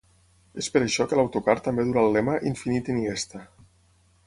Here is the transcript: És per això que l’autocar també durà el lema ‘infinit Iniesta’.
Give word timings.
És 0.61 0.69
per 0.77 0.81
això 0.85 1.05
que 1.11 1.19
l’autocar 1.19 1.55
també 1.67 1.85
durà 1.91 2.05
el 2.07 2.11
lema 2.17 2.39
‘infinit 2.55 2.93
Iniesta’. 2.95 3.47